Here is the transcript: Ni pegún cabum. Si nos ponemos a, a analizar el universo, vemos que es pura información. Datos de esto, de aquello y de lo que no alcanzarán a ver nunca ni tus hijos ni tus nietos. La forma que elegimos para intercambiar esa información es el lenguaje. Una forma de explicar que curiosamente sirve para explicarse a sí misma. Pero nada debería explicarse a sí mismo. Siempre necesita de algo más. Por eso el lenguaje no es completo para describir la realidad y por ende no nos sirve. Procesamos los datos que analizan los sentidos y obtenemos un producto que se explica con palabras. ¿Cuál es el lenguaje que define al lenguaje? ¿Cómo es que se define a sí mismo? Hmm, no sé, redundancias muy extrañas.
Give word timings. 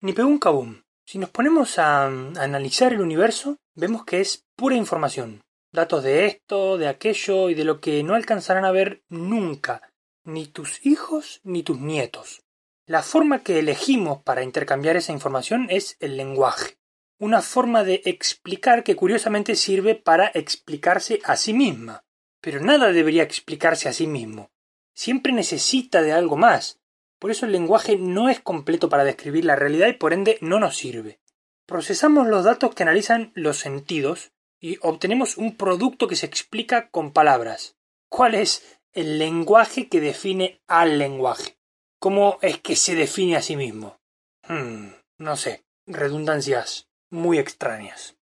Ni 0.00 0.12
pegún 0.12 0.38
cabum. 0.38 0.82
Si 1.06 1.18
nos 1.18 1.30
ponemos 1.30 1.78
a, 1.78 2.04
a 2.04 2.08
analizar 2.08 2.92
el 2.92 3.00
universo, 3.00 3.56
vemos 3.74 4.04
que 4.04 4.20
es 4.20 4.46
pura 4.56 4.76
información. 4.76 5.42
Datos 5.72 6.02
de 6.02 6.26
esto, 6.26 6.78
de 6.78 6.88
aquello 6.88 7.50
y 7.50 7.54
de 7.54 7.64
lo 7.64 7.80
que 7.80 8.02
no 8.02 8.14
alcanzarán 8.14 8.64
a 8.64 8.72
ver 8.72 9.02
nunca 9.08 9.82
ni 10.24 10.46
tus 10.46 10.84
hijos 10.84 11.40
ni 11.44 11.62
tus 11.62 11.78
nietos. 11.78 12.42
La 12.86 13.02
forma 13.02 13.42
que 13.42 13.58
elegimos 13.58 14.22
para 14.22 14.42
intercambiar 14.42 14.96
esa 14.96 15.12
información 15.12 15.68
es 15.70 15.96
el 16.00 16.16
lenguaje. 16.16 16.78
Una 17.18 17.42
forma 17.42 17.84
de 17.84 18.02
explicar 18.04 18.82
que 18.82 18.96
curiosamente 18.96 19.54
sirve 19.54 19.94
para 19.94 20.26
explicarse 20.28 21.20
a 21.24 21.36
sí 21.36 21.52
misma. 21.52 22.04
Pero 22.40 22.60
nada 22.60 22.92
debería 22.92 23.22
explicarse 23.22 23.88
a 23.88 23.92
sí 23.92 24.06
mismo. 24.06 24.50
Siempre 24.94 25.32
necesita 25.32 26.02
de 26.02 26.12
algo 26.12 26.36
más. 26.36 26.79
Por 27.20 27.30
eso 27.30 27.46
el 27.46 27.52
lenguaje 27.52 27.96
no 27.96 28.28
es 28.30 28.40
completo 28.40 28.88
para 28.88 29.04
describir 29.04 29.44
la 29.44 29.54
realidad 29.54 29.88
y 29.88 29.92
por 29.92 30.12
ende 30.12 30.38
no 30.40 30.58
nos 30.58 30.76
sirve. 30.76 31.20
Procesamos 31.66 32.26
los 32.26 32.44
datos 32.44 32.74
que 32.74 32.82
analizan 32.82 33.30
los 33.34 33.58
sentidos 33.58 34.32
y 34.58 34.78
obtenemos 34.80 35.36
un 35.36 35.56
producto 35.56 36.08
que 36.08 36.16
se 36.16 36.26
explica 36.26 36.90
con 36.90 37.12
palabras. 37.12 37.76
¿Cuál 38.08 38.34
es 38.34 38.80
el 38.92 39.18
lenguaje 39.18 39.88
que 39.88 40.00
define 40.00 40.62
al 40.66 40.98
lenguaje? 40.98 41.58
¿Cómo 41.98 42.38
es 42.40 42.58
que 42.58 42.74
se 42.74 42.94
define 42.94 43.36
a 43.36 43.42
sí 43.42 43.54
mismo? 43.54 44.00
Hmm, 44.48 44.88
no 45.18 45.36
sé, 45.36 45.64
redundancias 45.86 46.88
muy 47.10 47.38
extrañas. 47.38 48.16